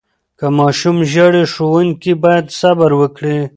[0.37, 3.37] که ماشوم ژاړي، ښوونکي باید صبر وکړي.